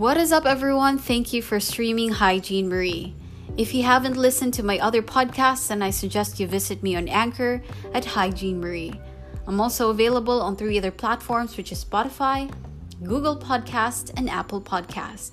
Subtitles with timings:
[0.00, 0.96] What is up, everyone?
[0.96, 3.14] Thank you for streaming Hygiene Marie.
[3.58, 7.06] If you haven't listened to my other podcasts, then I suggest you visit me on
[7.06, 8.98] Anchor at Hygiene Marie.
[9.46, 12.50] I'm also available on three other platforms, which is Spotify,
[13.04, 15.32] Google Podcast, and Apple Podcast.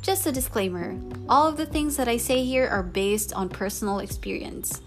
[0.00, 0.96] Just a disclaimer
[1.28, 4.80] all of the things that I say here are based on personal experience.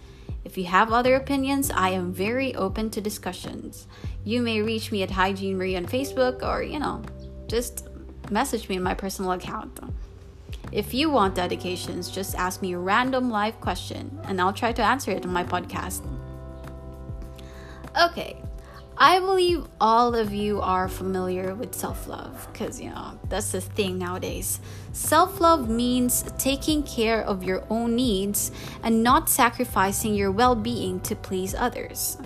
[0.45, 3.87] If you have other opinions, I am very open to discussions.
[4.23, 7.03] You may reach me at Hygiene Marie on Facebook or, you know,
[7.47, 7.89] just
[8.29, 9.79] message me in my personal account.
[10.71, 14.83] If you want dedications, just ask me a random live question and I'll try to
[14.83, 16.01] answer it on my podcast.
[18.01, 18.41] Okay,
[18.97, 23.61] I believe all of you are familiar with self love because, you know, that's the
[23.61, 24.59] thing nowadays.
[24.93, 28.51] Self love means taking care of your own needs
[28.83, 32.17] and not sacrificing your well being to please others.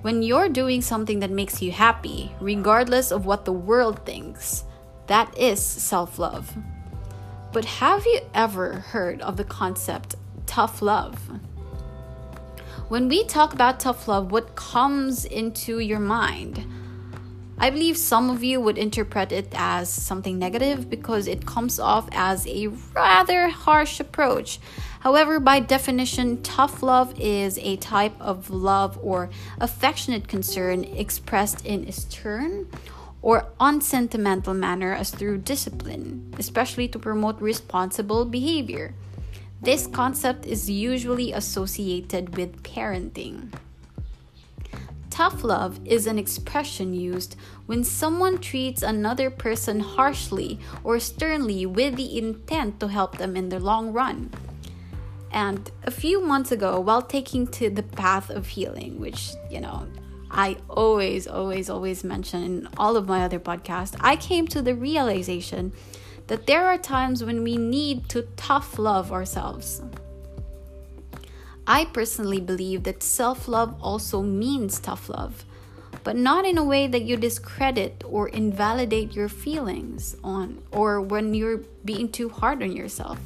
[0.00, 4.64] When you're doing something that makes you happy, regardless of what the world thinks,
[5.06, 6.56] that is self love.
[7.52, 11.30] But have you ever heard of the concept tough love?
[12.88, 16.66] When we talk about tough love, what comes into your mind?
[17.56, 22.08] I believe some of you would interpret it as something negative because it comes off
[22.12, 24.58] as a rather harsh approach.
[25.00, 29.30] However, by definition, tough love is a type of love or
[29.60, 32.66] affectionate concern expressed in stern
[33.24, 38.92] or unsentimental manner as through discipline, especially to promote responsible behavior.
[39.62, 43.50] This concept is usually associated with parenting.
[45.08, 51.96] Tough love is an expression used when someone treats another person harshly or sternly with
[51.96, 54.32] the intent to help them in the long run.
[55.32, 59.86] And a few months ago, while taking to the path of healing, which, you know,
[60.36, 64.74] I always, always, always mention in all of my other podcasts, I came to the
[64.74, 65.72] realization
[66.26, 69.80] that there are times when we need to tough love ourselves.
[71.68, 75.44] I personally believe that self love also means tough love,
[76.02, 81.32] but not in a way that you discredit or invalidate your feelings on or when
[81.32, 83.20] you're being too hard on yourself.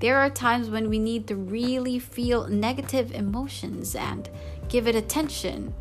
[0.00, 4.28] There are times when we need to really feel negative emotions and
[4.68, 5.72] give it attention.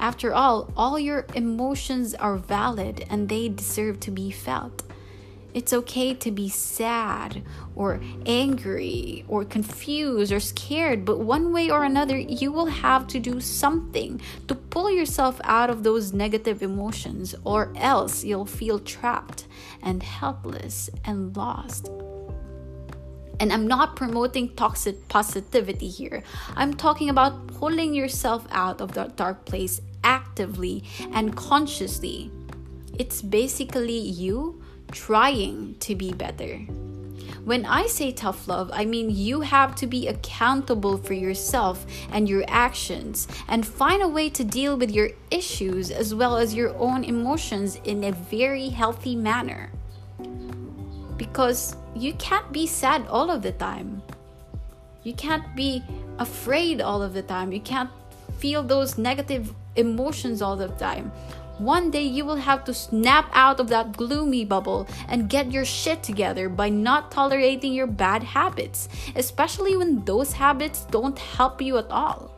[0.00, 4.82] After all, all your emotions are valid and they deserve to be felt.
[5.52, 7.42] It's okay to be sad
[7.74, 13.18] or angry or confused or scared, but one way or another, you will have to
[13.18, 19.46] do something to pull yourself out of those negative emotions, or else you'll feel trapped
[19.82, 21.90] and helpless and lost.
[23.40, 26.22] And I'm not promoting toxic positivity here.
[26.56, 32.30] I'm talking about pulling yourself out of that dark place actively and consciously.
[32.98, 34.62] It's basically you
[34.92, 36.58] trying to be better.
[37.44, 42.28] When I say tough love, I mean you have to be accountable for yourself and
[42.28, 46.76] your actions and find a way to deal with your issues as well as your
[46.76, 49.70] own emotions in a very healthy manner.
[51.16, 54.02] Because you can't be sad all of the time.
[55.02, 55.82] You can't be
[56.18, 57.52] afraid all of the time.
[57.52, 57.90] You can't
[58.38, 61.12] feel those negative emotions all the time.
[61.60, 65.66] One day you will have to snap out of that gloomy bubble and get your
[65.66, 71.76] shit together by not tolerating your bad habits, especially when those habits don't help you
[71.76, 72.34] at all.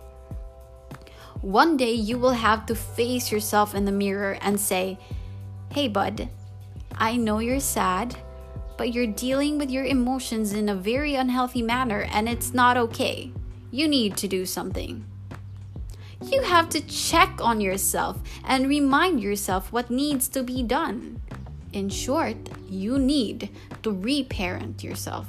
[1.40, 4.98] One day you will have to face yourself in the mirror and say,
[5.72, 6.28] Hey, bud,
[6.96, 8.16] I know you're sad,
[8.76, 13.30] but you're dealing with your emotions in a very unhealthy manner and it's not okay.
[13.70, 15.04] You need to do something.
[16.30, 21.20] You have to check on yourself and remind yourself what needs to be done.
[21.72, 22.36] In short,
[22.68, 23.50] you need
[23.82, 25.26] to reparent yourself.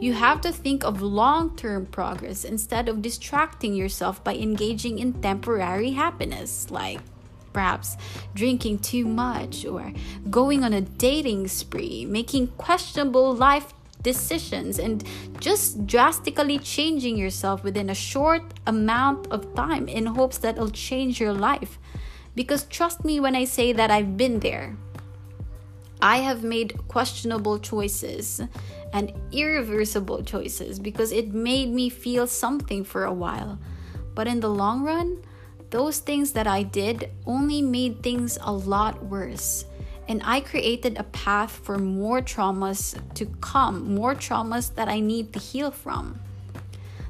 [0.00, 5.14] You have to think of long term progress instead of distracting yourself by engaging in
[5.14, 7.00] temporary happiness, like
[7.52, 7.96] perhaps
[8.34, 9.92] drinking too much or
[10.28, 13.72] going on a dating spree, making questionable life
[14.06, 15.02] decisions and
[15.40, 21.18] just drastically changing yourself within a short amount of time in hopes that it'll change
[21.18, 21.78] your life.
[22.38, 24.76] Because trust me when I say that I've been there.
[26.00, 28.40] I have made questionable choices
[28.92, 33.58] and irreversible choices because it made me feel something for a while.
[34.14, 35.24] But in the long run,
[35.70, 39.64] those things that I did only made things a lot worse
[40.08, 45.32] and I created a path for more traumas to come, more traumas that I need
[45.32, 46.20] to heal from.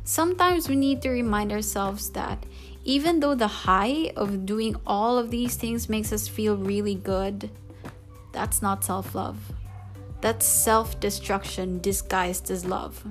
[0.05, 2.45] Sometimes we need to remind ourselves that
[2.85, 7.51] even though the high of doing all of these things makes us feel really good,
[8.33, 9.37] that's not self love.
[10.21, 13.05] That's self destruction disguised as love.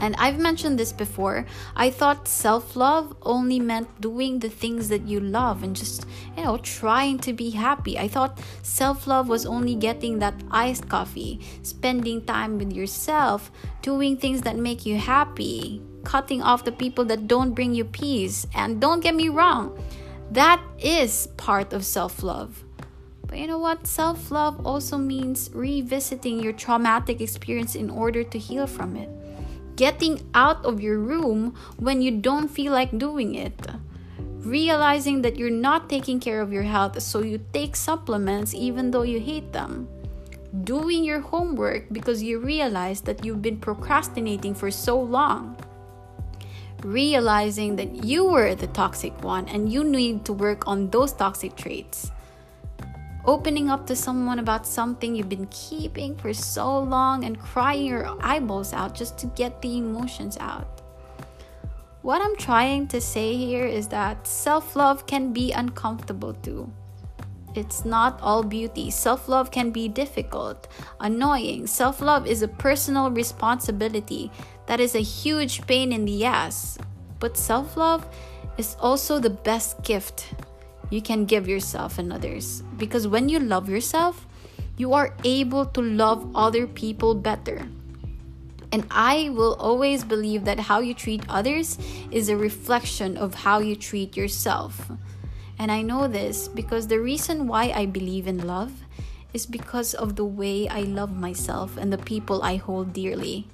[0.00, 1.44] And I've mentioned this before.
[1.76, 6.06] I thought self love only meant doing the things that you love and just,
[6.36, 7.98] you know, trying to be happy.
[7.98, 13.52] I thought self love was only getting that iced coffee, spending time with yourself,
[13.82, 18.46] doing things that make you happy, cutting off the people that don't bring you peace.
[18.54, 19.78] And don't get me wrong,
[20.30, 22.64] that is part of self love.
[23.26, 23.86] But you know what?
[23.86, 29.10] Self love also means revisiting your traumatic experience in order to heal from it
[29.80, 33.56] getting out of your room when you don't feel like doing it.
[34.44, 39.08] Realizing that you're not taking care of your health, so you take supplements even though
[39.08, 39.88] you hate them.
[40.64, 45.56] Doing your homework because you realize that you've been procrastinating for so long.
[46.84, 51.56] Realizing that you were the toxic one and you need to work on those toxic
[51.56, 52.12] traits
[53.24, 58.16] opening up to someone about something you've been keeping for so long and crying your
[58.20, 60.80] eyeballs out just to get the emotions out.
[62.02, 66.72] What I'm trying to say here is that self love can be uncomfortable too.
[67.54, 68.90] It's not all beauty.
[68.90, 70.68] Self love can be difficult,
[71.00, 71.66] annoying.
[71.66, 74.30] Self love is a personal responsibility
[74.66, 76.78] that is a huge pain in the ass.
[77.18, 78.06] But self love
[78.56, 80.32] is also the best gift
[80.90, 82.62] you can give yourself and others.
[82.76, 84.26] Because when you love yourself,
[84.76, 87.68] you are able to love other people better.
[88.72, 91.78] And I will always believe that how you treat others
[92.10, 94.90] is a reflection of how you treat yourself.
[95.58, 98.72] And I know this because the reason why I believe in love
[99.32, 103.46] is because of the way I love myself and the people I hold dearly.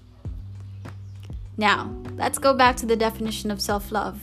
[1.56, 4.20] Now, let's go back to the definition of self love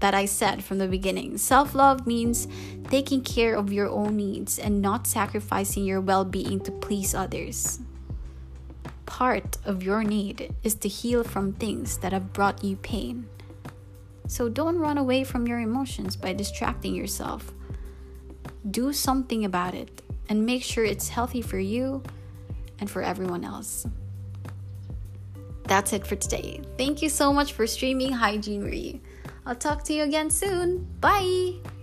[0.00, 1.38] that I said from the beginning.
[1.38, 2.48] Self love means
[2.88, 7.80] taking care of your own needs and not sacrificing your well being to please others.
[9.06, 13.28] Part of your need is to heal from things that have brought you pain.
[14.28, 17.52] So don't run away from your emotions by distracting yourself.
[18.68, 22.02] Do something about it and make sure it's healthy for you
[22.80, 23.86] and for everyone else.
[25.64, 26.60] That's it for today.
[26.76, 29.00] Thank you so much for streaming Hygiene Marie.
[29.46, 30.86] I'll talk to you again soon.
[31.00, 31.75] Bye!